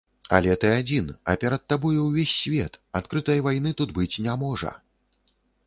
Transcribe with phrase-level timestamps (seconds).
[0.35, 4.71] Але ты адзін, а перад табою ўвесь свет, адкрытай вайны тут быць не можа.